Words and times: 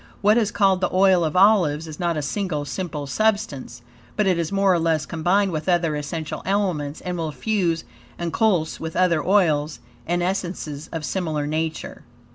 What 0.21 0.35
is 0.35 0.49
called 0.49 0.81
the 0.81 0.89
oil 0.91 1.23
of 1.23 1.35
olives 1.35 1.87
is 1.87 1.99
not 1.99 2.17
a 2.17 2.23
single, 2.23 2.65
simple 2.65 3.05
substance, 3.05 3.83
but 4.15 4.25
it 4.25 4.39
is 4.39 4.51
more 4.51 4.73
or 4.73 4.79
less 4.79 5.05
combined 5.05 5.51
with 5.51 5.69
other 5.69 5.95
essential 5.95 6.41
elements, 6.43 7.01
and 7.01 7.19
will 7.19 7.31
fuse 7.31 7.83
and 8.17 8.33
coalesce 8.33 8.79
with 8.79 8.95
other 8.95 9.23
oils 9.23 9.79
and 10.07 10.23
essences 10.23 10.87
of 10.91 11.05
similar 11.05 11.45
nature. 11.45 12.01